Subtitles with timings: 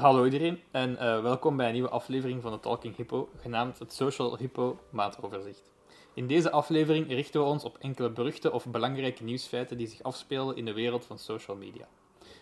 [0.00, 3.92] Hallo iedereen en uh, welkom bij een nieuwe aflevering van de Talking Hippo, genaamd het
[3.92, 5.72] Social Hippo Maandoverzicht.
[6.14, 10.56] In deze aflevering richten we ons op enkele beruchte of belangrijke nieuwsfeiten die zich afspelen
[10.56, 11.88] in de wereld van social media.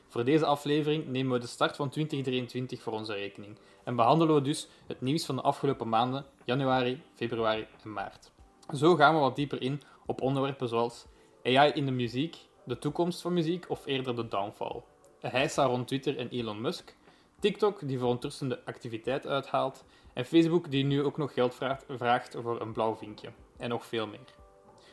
[0.09, 4.43] Voor deze aflevering nemen we de start van 2023 voor onze rekening en behandelen we
[4.43, 8.31] dus het nieuws van de afgelopen maanden, januari, februari en maart.
[8.75, 11.07] Zo gaan we wat dieper in op onderwerpen zoals
[11.45, 14.83] AI in de muziek, de toekomst van muziek of eerder de downfall,
[15.21, 16.97] heisa rond Twitter en Elon Musk,
[17.41, 22.61] TikTok die verontrustende activiteit uithaalt en Facebook die nu ook nog geld vraagt, vraagt voor
[22.61, 24.35] een blauw vinkje en nog veel meer.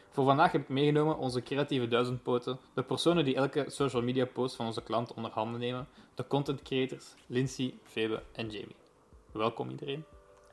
[0.10, 4.56] Voor vandaag heb ik meegenomen onze creatieve duizendpoten, de personen die elke social media post
[4.56, 8.76] van onze klant onder handen nemen, de content creators Lindsay, Febe en Jamie.
[9.32, 10.04] Welkom iedereen.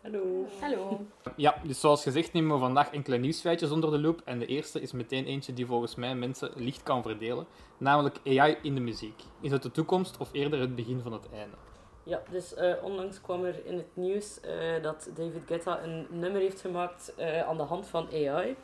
[0.03, 0.47] Hallo.
[0.61, 1.06] Hallo.
[1.37, 4.81] Ja, dus zoals gezegd nemen we vandaag enkele nieuwsfeitjes onder de loep en de eerste
[4.81, 7.47] is meteen eentje die volgens mij mensen licht kan verdelen,
[7.79, 9.23] namelijk AI in de muziek.
[9.41, 11.56] Is het de toekomst of eerder het begin van het einde?
[12.05, 16.41] Ja, dus uh, onlangs kwam er in het nieuws uh, dat David Guetta een nummer
[16.41, 18.56] heeft gemaakt uh, aan de hand van AI.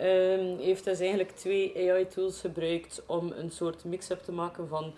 [0.00, 4.94] Um, heeft dus eigenlijk twee AI-tools gebruikt om een soort mix-up te maken van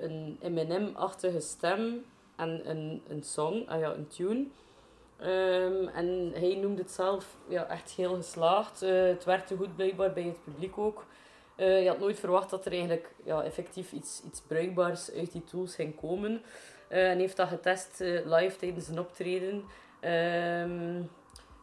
[0.00, 2.04] een Eminem-achtige stem
[2.36, 4.46] en een, een song, ah ja, een tune.
[5.22, 8.80] Um, en hij noemde het zelf ja, echt heel geslaagd.
[8.80, 11.04] het werkte goed blijkbaar bij het publiek ook.
[11.56, 15.44] Uh, je had nooit verwacht dat er eigenlijk ja, effectief iets, iets bruikbaars uit die
[15.44, 16.42] tools ging komen.
[16.88, 19.64] Uh, en heeft dat getest uh, live tijdens een optreden.
[20.00, 21.02] Ehm,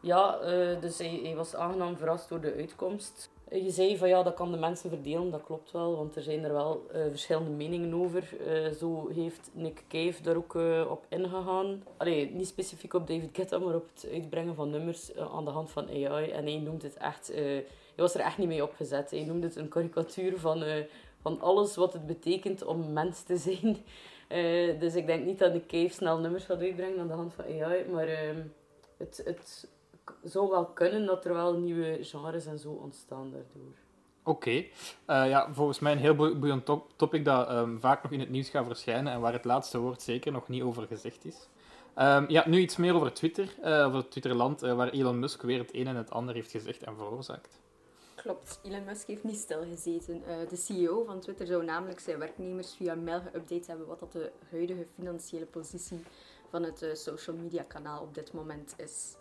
[0.02, 0.38] ja,
[0.80, 3.30] dus hij, hij, was aangenaam verrast door de uitkomst.
[3.54, 6.44] Je zei van ja, dat kan de mensen verdelen, dat klopt wel, want er zijn
[6.44, 8.30] er wel verschillende meningen over.
[8.80, 10.54] zo heeft Nick Cave daar ook
[10.90, 11.84] op ingegaan.
[11.98, 15.72] Allee, niet specifiek op David Guetta, maar op het uitbrengen van nummers aan de hand
[15.72, 16.30] van AI.
[16.30, 17.32] En hij noemt het echt
[17.96, 19.12] hij was er echt niet mee opgezet.
[19.12, 20.64] Hij noemde het een karikatuur van,
[21.22, 23.78] van alles wat het betekent om mens te zijn.
[24.80, 27.46] Dus ik denk niet dat de Cave snel nummers gaat uitbrengen aan de hand van
[27.46, 27.86] AI.
[27.92, 28.18] Maar uh,
[28.98, 29.68] het, het
[30.24, 33.74] zou wel kunnen dat er wel nieuwe genres en zo ontstaan daardoor.
[34.24, 34.50] Oké.
[34.50, 34.72] Okay.
[35.24, 38.30] Uh, ja, volgens mij een heel boeiend top topic dat um, vaak nog in het
[38.30, 41.48] nieuws gaat verschijnen en waar het laatste woord zeker nog niet over gezegd is.
[41.98, 45.60] Um, ja, nu iets meer over Twitter, uh, over Twitterland, uh, waar Elon Musk weer
[45.60, 47.60] het een en het ander heeft gezegd en veroorzaakt.
[48.16, 50.22] Klopt, Elon Musk heeft niet stilgezeten.
[50.28, 54.12] Uh, de CEO van Twitter zou namelijk zijn werknemers via mail geüpdate hebben wat dat
[54.12, 56.04] de huidige financiële positie
[56.50, 59.16] van het uh, social media kanaal op dit moment is.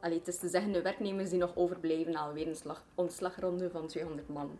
[0.00, 3.70] Allee, het is te zeggen de werknemers die nog overblijven na alweer een slag, ontslagronde
[3.70, 4.58] van 200 man.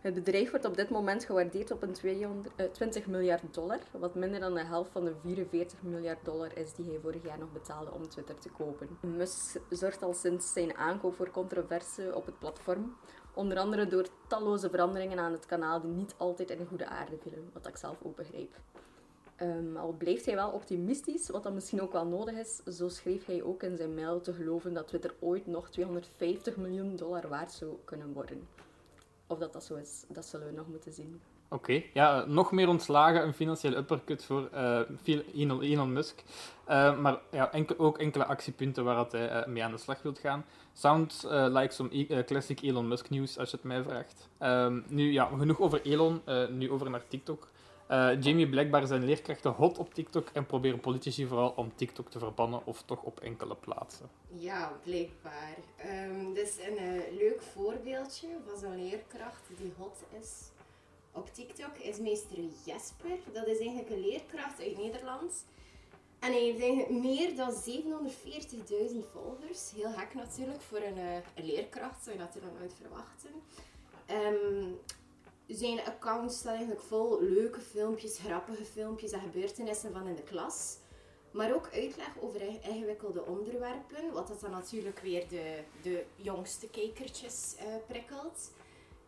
[0.00, 4.14] Het bedrijf wordt op dit moment gewaardeerd op een 200, uh, 20 miljard dollar, wat
[4.14, 7.52] minder dan de helft van de 44 miljard dollar is die hij vorig jaar nog
[7.52, 8.88] betaalde om Twitter te kopen.
[9.00, 12.96] Musk zorgt al sinds zijn aankoop voor controverse op het platform,
[13.34, 17.50] Onder andere door talloze veranderingen aan het kanaal die niet altijd in goede aarde vielen,
[17.52, 18.56] wat ik zelf ook begrijp.
[19.42, 22.76] Um, al blijft hij wel optimistisch, wat dan misschien ook wel nodig is.
[22.76, 26.96] Zo schreef hij ook in zijn mail te geloven dat Twitter ooit nog 250 miljoen
[26.96, 28.48] dollar waard zou kunnen worden.
[29.26, 31.20] Of dat dat zo is, dat zullen we nog moeten zien.
[31.48, 34.80] Oké, ja, nog meer ontslagen, een financiële uppercut voor uh,
[35.62, 36.22] Elon, Musk.
[36.68, 40.44] Uh, maar ja, ook enkele actiepunten waar hij uh, mee aan de slag wilt gaan.
[40.72, 44.28] Sounds like some classic Elon Musk nieuws, als je het mij vraagt.
[44.42, 47.48] Um, nu, ja, genoeg over Elon, nu over naar TikTok.
[48.20, 52.66] Jamie, blijkbaar zijn leerkrachten hot op TikTok en proberen politici vooral om TikTok te verbannen
[52.66, 54.08] of toch op enkele plaatsen.
[54.28, 55.56] Ja, blijkbaar.
[55.86, 60.52] Um, een leuk voorbeeldje van zo'n leerkracht die hot is
[61.14, 63.18] op TikTok is meester Jesper.
[63.32, 65.44] Dat is eigenlijk een leerkracht uit Nederland.
[66.18, 69.72] En hij heeft eigenlijk meer dan 740.000 volgers.
[69.74, 73.30] Heel gek natuurlijk voor een, uh, een, leerkracht, zou je natuurlijk nooit verwachten.
[74.10, 74.78] Um,
[75.46, 80.76] zijn account staat eigenlijk vol leuke filmpjes, grappige filmpjes en gebeurtenissen van in de klas.
[81.30, 87.54] Maar ook uitleg over ingewikkelde onderwerpen, wat dat dan natuurlijk weer de, de jongste kijkertjes
[87.58, 88.50] uh, prikkelt.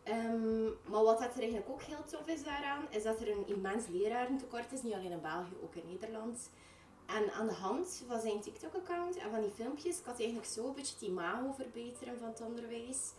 [0.09, 3.47] Um, maar wat dat er eigenlijk ook heel tof is daaraan, is dat er een
[3.47, 6.49] immens lerarentekort is, niet alleen in België, ook in Nederland.
[7.05, 10.67] En aan de hand van zijn TikTok-account en van die filmpjes kan hij eigenlijk zo
[10.67, 13.11] een beetje het imago verbeteren van het onderwijs.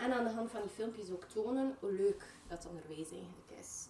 [0.00, 3.86] En aan de hand van die filmpjes ook tonen hoe leuk dat onderwijs eigenlijk is.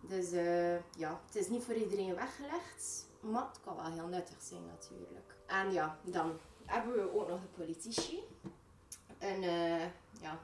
[0.00, 4.36] Dus uh, ja, het is niet voor iedereen weggelegd, maar het kan wel heel nuttig
[4.42, 5.36] zijn natuurlijk.
[5.46, 8.22] En ja, dan hebben we ook nog de politici.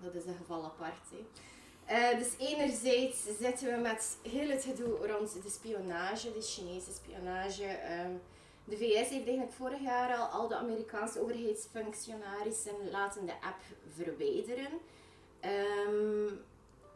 [0.03, 1.09] dat is een geval apart.
[1.85, 2.19] Hè.
[2.19, 7.65] dus enerzijds zitten we met heel het gedoe rond de spionage, de Chinese spionage.
[7.65, 8.13] Ehm,
[8.65, 13.61] de VS heeft eigenlijk vorig jaar al al de Amerikaanse overheidsfunctionarissen laten de app
[13.95, 14.81] verwijderen.
[15.45, 16.41] Um,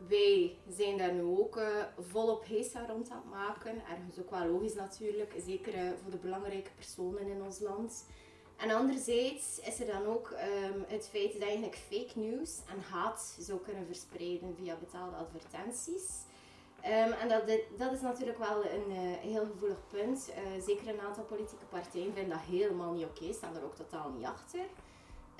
[0.08, 3.82] wij zijn daar nu ook uh, volop heisa rond aan het maken.
[3.90, 8.06] Ergens ook wel logisch natuurlijk, zeker uh, voor de belangrijke personen in ons land.
[8.56, 13.36] En anderzijds is er dan ook um, het feit dat eigenlijk fake news en haat
[13.38, 16.26] zou kunnen verspreiden via betaalde advertenties.
[16.84, 17.42] Um, en dat,
[17.78, 20.30] dat is natuurlijk wel een uh, heel gevoelig punt.
[20.64, 24.26] zeker een aantal politieke partijen vinden dat helemaal niet oké, staan er ook totaal niet
[24.26, 24.60] achter.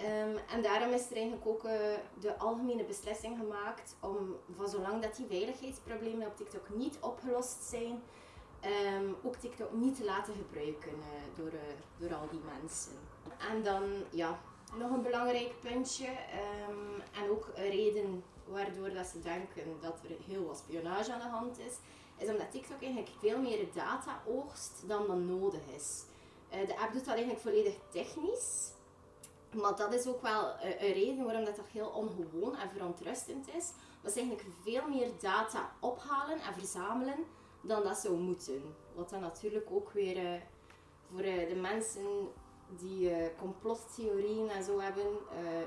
[0.00, 1.72] Um, en daarom is er eigenlijk ook uh,
[2.20, 8.02] de algemene beslissing gemaakt om, van zolang dat die veiligheidsproblemen op TikTok niet opgelost zijn,
[8.96, 11.60] um, ook TikTok niet te laten gebruiken uh, door, uh,
[11.98, 12.92] door al die mensen.
[13.50, 14.38] En dan, ja,
[14.74, 16.08] nog een belangrijk puntje,
[16.68, 21.20] um, en ook een reden waardoor dat ze denken dat er heel wat spionage aan
[21.20, 21.74] de hand is,
[22.16, 26.04] is omdat TikTok eigenlijk veel meer data oogst dan dan nodig is.
[26.48, 28.76] de app doet dat eigenlijk volledig technisch.
[29.52, 33.48] Maar dat is ook wel eh, een reden waarom dat toch heel ongewoon en verontrustend
[33.48, 33.72] is.
[34.02, 37.24] Dat ze eigenlijk veel meer data ophalen en verzamelen
[37.60, 38.62] dan dat zou moeten.
[38.94, 40.40] Wat dan natuurlijk ook weer uh,
[41.10, 42.28] voor uh, de mensen
[42.68, 45.06] die uh, complottheorieën en zo hebben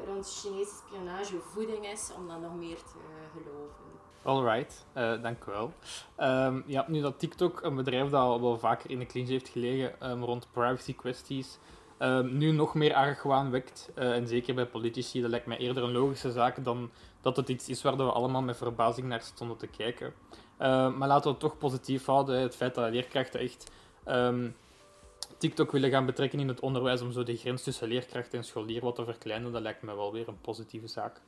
[0.06, 2.98] rond Chinese spionage voeding is om dan nog meer te
[3.32, 3.92] geloven.
[4.24, 5.74] Alright, uh, dank u wel.
[6.20, 9.50] Um, ja, nu dat TikTok, een bedrijf dat al wel vaker in de clinch heeft
[9.50, 11.58] gelegen um, rond privacy kwesties,
[12.02, 13.92] Ehm, nu nog meer argwaan wekt.
[13.98, 16.90] Uh, en zeker bij politici, dat lijkt mij eerder een logische zaak dan
[17.22, 20.14] dat het iets is waar we allemaal met verbazing naar stonden te kijken.
[20.60, 22.40] Uh, maar laten we het toch positief houden.
[22.40, 23.72] Het feit dat leerkrachten echt
[24.08, 24.56] um,
[25.38, 28.82] TikTok willen gaan betrekken in het onderwijs om zo de grens tussen leerkracht en scholier
[28.82, 31.22] wat te verkleinen, dat lijkt me wel weer een positieve zaak.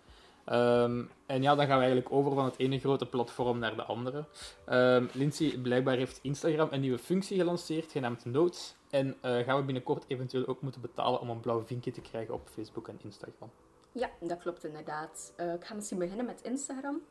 [0.52, 3.84] Um, en ja, dan gaan we eigenlijk over van het ene grote platform naar de
[3.84, 4.26] andere.
[4.70, 8.76] Um, Lindsay, blijkbaar heeft Instagram een nieuwe functie gelanceerd, genaamd Notes.
[8.90, 12.34] En uh, gaan we binnenkort eventueel ook moeten betalen om een blauw vinkje te krijgen
[12.34, 13.52] op Facebook en Instagram.
[13.92, 15.34] Ja, dat klopt inderdaad.
[15.38, 17.02] Uh, ik ga misschien beginnen met Instagram.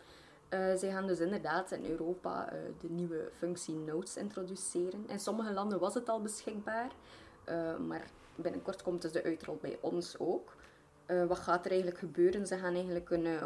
[0.50, 5.05] Uh, zij gaan dus inderdaad in Europa de nieuwe functie Notes introduceren.
[5.06, 6.90] In sommige landen was het al beschikbaar,
[7.87, 10.55] maar binnenkort komt dus de uitrol bij ons ook.
[11.12, 12.47] Uh, wat gaat er eigenlijk gebeuren?
[12.47, 13.44] Ze gaan eigenlijk een uh,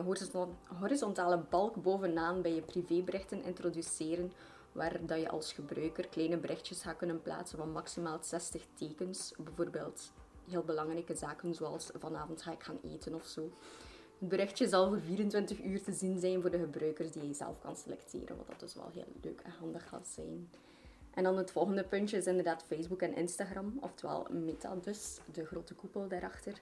[0.80, 4.32] horizontale balk bovenaan bij je privéberichten introduceren,
[4.72, 9.32] waar dat je als gebruiker kleine berichtjes gaat kunnen plaatsen van maximaal 60 tekens.
[9.38, 10.12] Bijvoorbeeld
[10.48, 13.50] heel belangrijke zaken zoals vanavond ga ik gaan eten of zo.
[14.18, 17.60] Het berichtje zal voor 24 uur te zien zijn voor de gebruikers die je zelf
[17.60, 20.50] kan selecteren, wat dat dus wel heel leuk en handig gaat zijn.
[21.10, 25.74] En dan het volgende puntje is inderdaad Facebook en Instagram, oftewel Meta dus, de grote
[25.74, 26.60] koepel daarachter.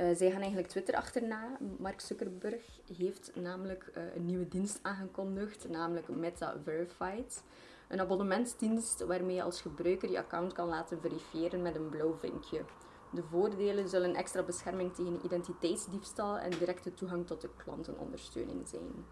[0.00, 1.58] Uh, zij gaan eigenlijk Twitter achterna.
[1.78, 2.62] Mark Zuckerberg
[2.96, 7.42] heeft namelijk uh, een nieuwe dienst aangekondigd, namelijk Meta Verified.
[7.88, 12.64] Een abonnementsdienst waarmee je als gebruiker je account kan laten verifiëren met een blauw vinkje.
[13.12, 19.04] De voordelen zullen extra bescherming tegen identiteitsdiefstal en directe toegang tot de klantenondersteuning zijn.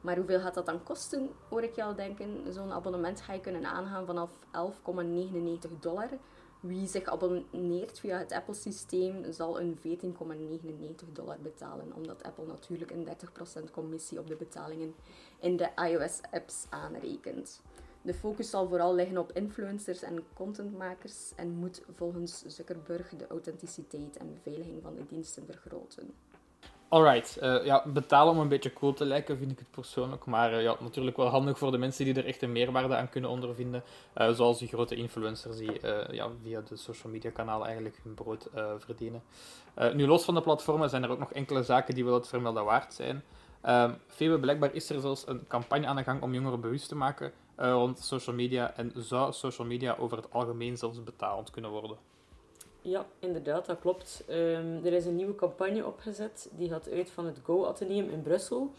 [0.00, 2.52] Maar hoeveel gaat dat dan kosten, hoor ik jou denken.
[2.52, 4.30] Zo'n abonnement ga je kunnen aangaan vanaf
[5.70, 6.08] 11,99 dollar
[6.60, 13.08] wie zich abonneert via het Apple-systeem zal een 14,99 dollar betalen, omdat Apple natuurlijk een
[13.66, 14.94] 30% commissie op de betalingen
[15.38, 17.60] in de iOS-apps aanrekent.
[18.02, 24.16] De focus zal vooral liggen op influencers en contentmakers en moet volgens Zuckerberg de authenticiteit
[24.16, 26.14] en beveiliging van de diensten vergroten.
[26.92, 30.52] Alright, uh, ja, betalen om een beetje cool te lijken vind ik het persoonlijk, maar
[30.52, 33.30] uh, ja, natuurlijk wel handig voor de mensen die er echt een meerwaarde aan kunnen
[33.30, 33.82] ondervinden,
[34.16, 35.72] uh, zoals die grote influencers die
[36.10, 39.22] ja, via de social media kanalen eigenlijk hun brood verdienen.
[39.94, 42.64] nu, los van de platformen zijn er ook nog enkele zaken die wel het vermelden
[42.64, 43.22] waard zijn.
[43.60, 46.96] Ehm, Febe, blijkbaar is er zelfs een campagne aan de gang om jongeren bewust te
[46.96, 51.96] maken rond social media en zou social media over het algemeen zelfs betalend kunnen worden.
[52.82, 54.24] Ja, inderdaad, dat klopt.
[54.30, 56.50] Um, er is een nieuwe campagne opgezet.
[56.52, 58.70] Die gaat uit van het Go Atheneum in Brussel.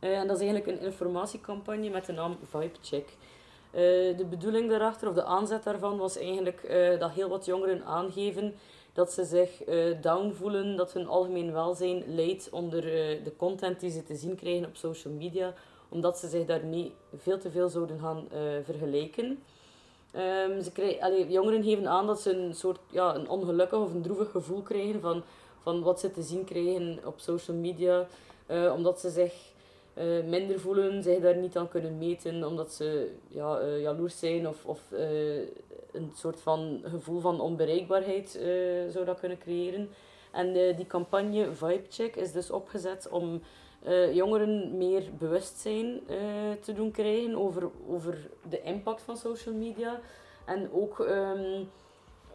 [0.00, 3.08] Uh, en dat is eigenlijk een informatiecampagne met de naam VibeCheck.
[3.08, 3.80] Uh,
[4.16, 8.54] de bedoeling daarachter, of de aanzet daarvan, was eigenlijk uh, dat heel wat jongeren aangeven
[8.92, 9.62] dat ze zich
[10.00, 12.82] down voelen, dat hun algemeen welzijn leidt onder
[13.24, 15.54] de content die ze te zien krijgen op social media,
[15.88, 18.28] omdat ze zich daarmee veel te veel zouden gaan
[18.64, 19.42] vergelijken.
[20.14, 23.94] Um, ze krijgen, allee, jongeren geven aan dat ze een soort ja, een ongelukkig of
[23.94, 25.22] een droevig gevoel krijgen van,
[25.62, 28.06] van wat ze te zien krijgen op social media.
[28.50, 29.34] Uh, omdat ze zich
[29.98, 34.48] uh, minder voelen, zich daar niet aan kunnen meten, omdat ze ja, uh, jaloers zijn
[34.48, 34.80] of, of
[35.92, 38.30] een soort van gevoel van onbereikbaarheid
[38.90, 39.88] zou dat kunnen creëren.
[40.38, 43.42] En die campagne Vibecheck is dus opgezet om
[43.82, 46.18] eh, jongeren meer bewustzijn uh,
[46.60, 50.00] te doen krijgen over, over de impact van social media.
[50.44, 51.64] En ook ehm,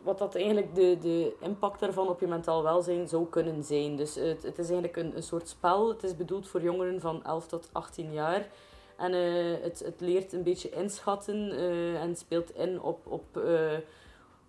[0.01, 3.95] wat dat eigenlijk de, de impact daarvan op je mentaal welzijn zou kunnen zijn.
[3.95, 5.89] Dus het, het is eigenlijk een, een soort spel.
[5.89, 8.47] Het is bedoeld voor jongeren van 11 tot 18 jaar.
[8.97, 9.13] En
[9.61, 11.51] het, het leert een beetje inschatten
[11.99, 13.25] en speelt in op, op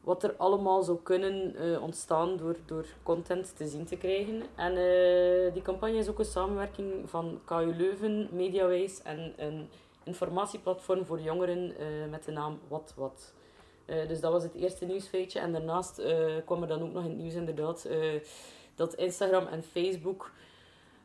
[0.05, 4.43] wat er allemaal zou kunnen uh, ontstaan door, door content te zien te krijgen.
[4.55, 9.69] En uh, die campagne is ook een samenwerking van KU Leuven, Mediawijs en een
[10.03, 13.33] informatieplatform voor jongeren uh, met de naam Wat Wat.
[13.87, 15.41] dus dat was het eerste nieuwsfeitje.
[15.41, 16.03] En daarnaast
[16.45, 17.89] kwam er dan ook nog in het nieuws inderdaad
[18.75, 20.31] dat Instagram en Facebook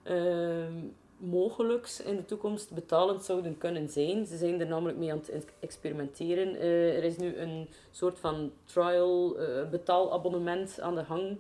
[0.04, 0.78] ehm,
[1.20, 4.26] mogelijk in de toekomst betalend zouden kunnen zijn.
[4.26, 6.56] Ze zijn er namelijk mee aan het experimenteren.
[6.56, 11.38] Uh, er is nu een soort van trial uh, betaalabonnement aan de hang.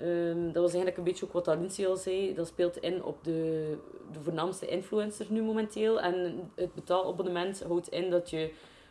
[0.00, 2.34] Um, dat was eigenlijk een beetje ook wat Alicia al zei.
[2.34, 3.76] Dat speelt in op de,
[4.12, 6.00] de voornaamste influencers nu momenteel.
[6.00, 8.50] En het betaalabonnement houdt in dat je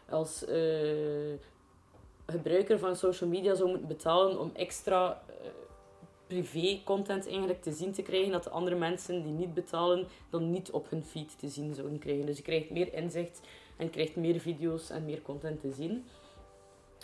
[0.09, 1.33] als uh,
[2.25, 5.21] gebruiker van social media zou moeten betalen om extra
[6.27, 10.71] privé-content eigenlijk te zien te krijgen dat de andere mensen die niet betalen dan niet
[10.71, 12.25] op hun feed te zien zouden krijgen.
[12.25, 13.41] Dus je krijgt meer inzicht
[13.77, 16.05] en krijgt meer video's en meer content te zien.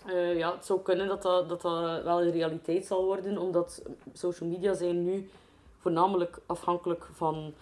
[0.08, 1.62] Uh, ja, het zou kunnen dat dat, dat
[2.03, 3.82] wel een realiteit zal worden, omdat
[4.13, 5.30] social media zijn nu
[5.77, 7.53] voornamelijk afhankelijk van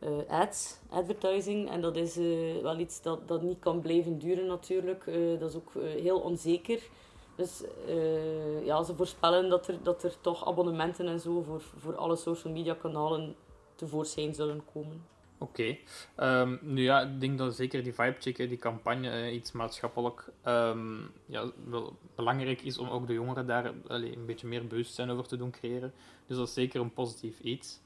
[0.00, 1.70] uh, ads, advertising.
[1.70, 5.04] En dat is uh, wel iets dat, dat niet kan blijven duren natuurlijk.
[5.38, 6.82] dat is ook heel onzeker.
[7.36, 11.96] Dus uh, ja, ze voorspellen dat er, dat er toch abonnementen en zo voor, voor
[11.96, 13.36] alle social media kanalen
[13.74, 15.04] tevoorschijn zullen komen.
[15.38, 15.76] Oké.
[16.14, 20.32] Ehm, nu ja, ik denk dat zeker die vibe check, die campagne, uh, iets maatschappelijk
[20.44, 25.10] um, ja, wel belangrijk is om ook de jongeren daar allee, een beetje meer bewustzijn
[25.10, 25.92] over te doen creëren.
[26.26, 27.80] Dus dat is zeker een positief iets.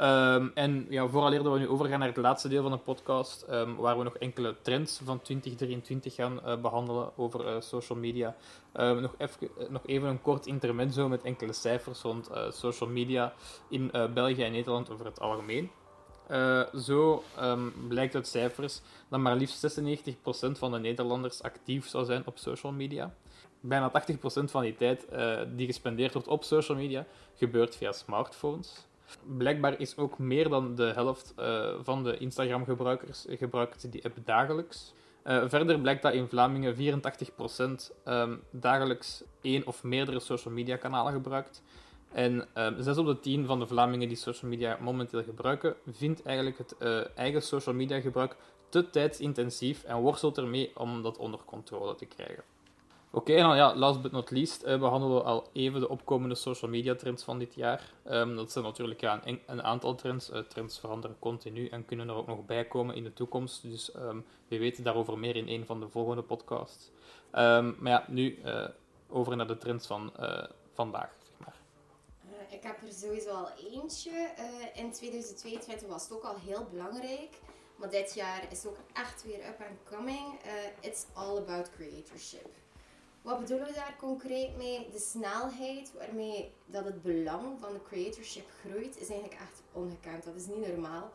[0.00, 3.76] Um, en ja, vooraleer we nu overgaan naar het laatste deel van de podcast, um,
[3.76, 8.36] waar we nog enkele trends van 2023 gaan uh, behandelen over uh, social media.
[8.74, 13.32] Um, nog, even, nog even een kort intermezzo met enkele cijfers rond social media
[13.68, 15.70] in België en Nederland over het algemeen.
[16.80, 17.22] zo
[17.88, 20.12] blijkt uit cijfers dat maar liefst 96%
[20.52, 23.14] van de Nederlanders actief zou zijn op social media.
[23.60, 25.06] Bijna 80% van die tijd
[25.56, 27.06] die gespendeerd wordt op social media
[27.36, 28.86] gebeurt via smartphones.
[29.36, 34.94] Blijkbaar is ook meer dan de helft uh, van de Instagram-gebruikers gebruikt die app dagelijks.
[35.24, 40.76] Uh, verder blijkt dat in Vlamingen 84% um, ehm, dagelijks één of meerdere social media
[40.76, 41.62] kanalen gebruikt.
[42.12, 45.76] En um, ehm, 6 op de 10 van de Vlamingen die social media momenteel gebruiken,
[45.86, 48.36] vindt eigenlijk het uh, eigen social media gebruik
[48.68, 52.44] te tijdsintensief en worstelt ermee om dat onder controle te krijgen.
[53.16, 56.34] Oké, okay, dan ja, last but not least uh, behandelen we al even de opkomende
[56.34, 57.92] social media trends van dit jaar.
[58.10, 60.30] Um, dat zijn natuurlijk ja, een, een aantal trends.
[60.30, 63.62] Uh, trends veranderen continu en kunnen er ook nog bij komen in de toekomst.
[63.62, 66.90] Dus um, we weten daarover meer in een van de volgende podcasts.
[67.32, 68.68] Um, maar ja, nu uh,
[69.08, 70.12] over naar de trends van
[70.72, 71.10] vandaag.
[71.22, 71.56] Zeg maar.
[72.50, 74.28] ik heb er sowieso al eentje.
[74.74, 77.40] in 2022 was het ook al heel belangrijk.
[77.76, 80.40] Maar dit jaar is ook echt weer up and coming.
[80.80, 82.64] it's all about creatorship.
[83.26, 84.88] Wat bedoelen we daar concreet mee?
[84.90, 90.24] De snelheid waarmee dat het belang van de creatorship groeit, is eigenlijk echt ongekend.
[90.24, 91.12] Dat is niet normaal.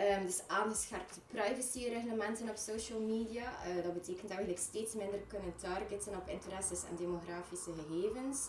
[0.00, 3.42] Um, dus aangescherpte privacyreglementen op social media.
[3.42, 8.48] Uh, dat betekent dat we steeds minder kunnen targeten op interesses en demografische gegevens.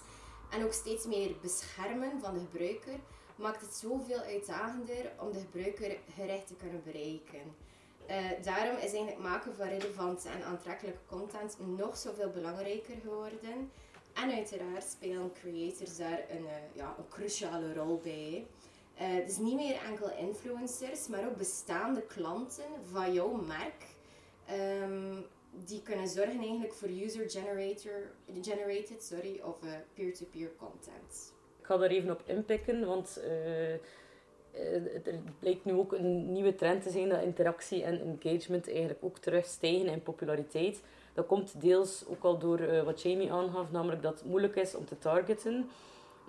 [0.50, 3.00] En ook steeds meer beschermen van de gebruiker
[3.36, 7.56] maakt het zoveel uitdagender om de gebruiker gericht te kunnen bereiken.
[8.10, 13.72] Uh, daarom is eigenlijk maken van relevante en aantrekkelijke content nog zoveel belangrijker geworden.
[14.13, 18.48] En uiteraard spelen creators daar een, uh, ja, een cruciale rol bij.
[19.01, 23.86] Uh, dus niet meer enkel influencers, maar ook bestaande klanten van jouw merk.
[24.81, 25.25] Um,
[25.65, 29.60] die kunnen zorgen eigenlijk voor user-generated sorry, of
[29.93, 31.34] peer-to-peer -peer content.
[31.60, 33.22] Ik ga daar even op inpikken, want
[34.53, 39.00] er eh, blijkt nu ook een nieuwe trend te zijn dat interactie en engagement eigenlijk
[39.01, 40.84] ook terug stijgen in populariteit.
[41.13, 44.75] Dat komt deels ook al door uh, wat Jamie aangaf, namelijk dat het moeilijk is
[44.75, 45.70] om te targeten.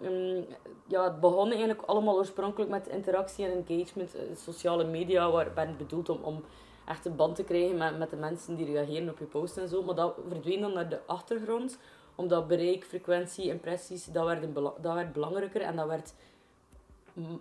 [0.04, 0.44] Um,
[0.86, 5.76] ja, het begon eigenlijk allemaal oorspronkelijk met interactie en engagement, uh, sociale media, waar ben
[5.76, 6.44] bedoeld om, om
[6.86, 9.68] echt een band te krijgen met, met de mensen die reageren op je post en
[9.68, 9.82] zo.
[9.82, 11.78] Maar dat verdween dan naar de achtergrond,
[12.14, 16.14] omdat bereik, frequentie, impressies, dat werd, dat werd belangrijker en dat werd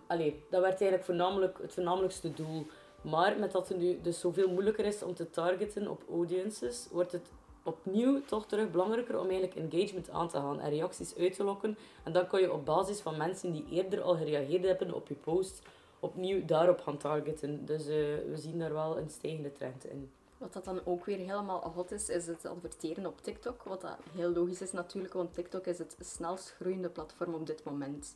[0.07, 2.65] allee, dat werd eigenlijk voornamelijk het voornamelijkste doel.
[3.01, 7.11] Maar met dat het nu dus zoveel moeilijker is om te targeten op audiences, wordt
[7.11, 7.31] het
[7.63, 11.77] opnieuw toch terug belangrijker om eigenlijk engagement aan te gaan en reacties uit te lokken.
[12.03, 15.15] En dan kan je op basis van mensen die eerder al gereageerd hebben op je
[15.15, 15.61] post
[15.99, 17.65] opnieuw daarop gaan targeten.
[17.65, 17.95] Dus eh,
[18.29, 20.11] we zien daar wel een stijgende trend in.
[20.37, 23.63] Wat dat dan ook weer helemaal hot is, is het adverteren op TikTok.
[23.63, 27.63] Wat dat heel logisch is natuurlijk, want TikTok is het snelst groeiende platform op dit
[27.63, 28.15] moment.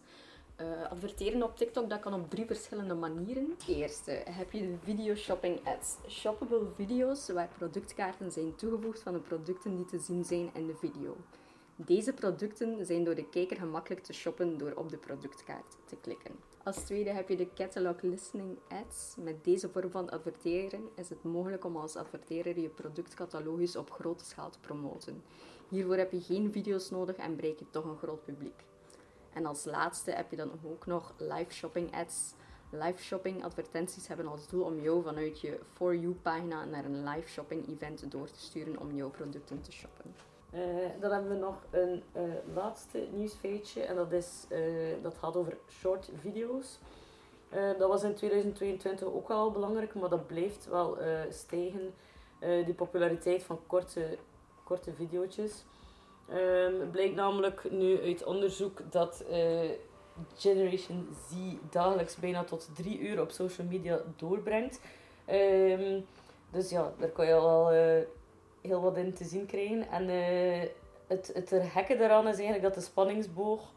[0.61, 3.55] Uh, adverteren op TikTok dat kan op drie verschillende manieren.
[3.67, 5.95] Eerste heb je de video shopping ads.
[6.09, 10.75] Shoppable video's waar productkaarten zijn toegevoegd van de producten die te zien zijn in de
[10.75, 11.17] video.
[11.75, 16.31] Deze producten zijn door de kijker gemakkelijk te shoppen door op de productkaart te klikken.
[16.63, 19.15] Als tweede heb je de catalog listening ads.
[19.19, 24.25] Met deze vorm van adverteren is het mogelijk om als adverteerder je productcatalogus op grote
[24.25, 25.23] schaal te promoten.
[25.69, 28.63] Hiervoor heb je geen video's nodig en bereik je toch een groot publiek.
[29.35, 32.33] En als laatste heb je dan ook nog live shopping ads.
[32.69, 37.03] Live shopping advertenties hebben als doel om jou vanuit je For You pagina naar een
[37.03, 40.15] live shopping event door te sturen om jouw producten te shoppen.
[40.53, 40.61] Uh,
[40.99, 42.21] dan hebben we nog een uh,
[42.53, 44.59] laatste nieuwsfeitje en dat, is, uh,
[45.01, 46.79] dat gaat over short video's.
[47.77, 50.97] dat was in 2022 ook wel belangrijk, maar dat blijft wel
[51.29, 51.93] stijgen,
[52.39, 54.17] die populariteit van korte,
[54.63, 55.65] korte video's.
[56.33, 59.23] Um, blijkt namelijk nu uit onderzoek dat
[60.37, 61.33] Generation Z
[61.69, 64.79] dagelijks bijna tot 3 uur op social media doorbrengt.
[65.29, 66.05] Um,
[66.51, 67.69] dus ja, daar kan je al
[68.61, 69.89] heel wat in te zien krijgen.
[69.89, 70.69] En uh,
[71.07, 73.73] het, het gekke daaraan is eigenlijk dat de spanningsboog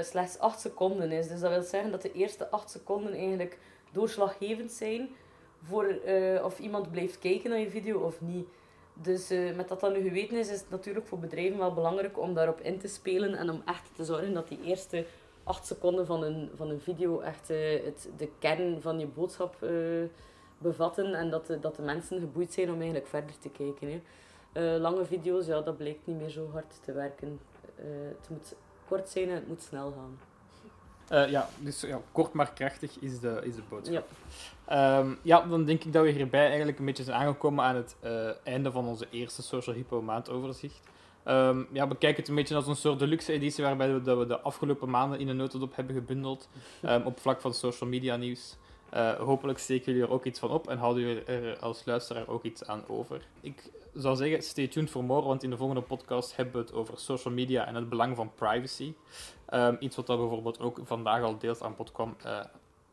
[0.00, 1.28] slechts 8 seconden is.
[1.28, 3.58] Dus dat wil zeggen dat de eerste 8 seconden eigenlijk
[3.92, 5.08] doorslaggevend zijn
[5.62, 6.00] voor
[6.44, 8.46] of iemand blijft kijken naar je video of niet.
[9.02, 12.34] Dus met dat dat nu geweten is, is het natuurlijk voor bedrijven wel belangrijk om
[12.34, 15.04] daarop in te spelen en om echt te zorgen dat die eerste
[15.44, 17.48] 8 seconden van een, van een video echt
[17.84, 19.56] het, de kern van je boodschap
[20.58, 24.02] bevatten en dat de, dat de mensen geboeid zijn om eigenlijk verder te kijken.
[24.52, 24.78] Hè.
[24.78, 27.40] Lange video's, ja, dat blijkt niet meer zo hard te werken.
[28.18, 28.54] Het moet
[28.88, 30.18] kort zijn en het moet snel gaan.
[31.12, 34.08] Uh, ja, dus ja, kort maar krachtig is de, is de boodschap.
[34.68, 34.98] Ja.
[34.98, 37.96] Um, ja, dan denk ik dat we hierbij eigenlijk een beetje zijn aangekomen aan het
[38.44, 40.80] einde van onze eerste Social Hippo maandoverzicht.
[41.24, 44.26] Um, ja, bekijk het een beetje als een soort deluxe editie waarbij we, dat we
[44.26, 46.48] de afgelopen maanden in een notendop hebben gebundeld
[46.82, 48.56] um, op vlak van social media nieuws.
[48.94, 52.28] Uh, hopelijk steken jullie er ook iets van op en houden jullie er als luisteraar
[52.28, 53.26] ook iets aan over.
[53.40, 56.72] Ik zou zeggen, stay tuned for more, want in de volgende podcast hebben we het
[56.72, 58.94] over social media en het belang van privacy.
[59.54, 62.40] Um, iets wat dat bijvoorbeeld ook vandaag al deels aan bod kwam uh,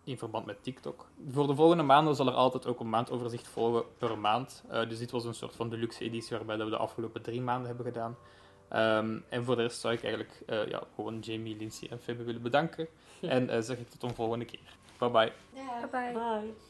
[0.03, 1.05] in verband met TikTok.
[1.31, 4.63] Voor de volgende maanden zal er altijd ook een maandoverzicht volgen per maand.
[4.71, 7.41] Uh, dus dit was een soort van deluxe editie waarbij dat we de afgelopen drie
[7.41, 8.17] maanden hebben gedaan.
[8.73, 12.41] Um, en voor de rest zou ik eigenlijk ja, gewoon Jamie, Lindsay en Febe willen
[12.41, 12.87] bedanken.
[13.21, 14.77] en zeg ik tot een volgende keer.
[14.97, 15.31] Bye bye.
[15.53, 15.91] Yeah.
[15.91, 16.11] Bye bye.
[16.13, 16.68] Bye.